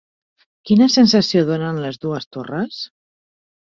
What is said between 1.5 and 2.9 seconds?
donen les dues torres?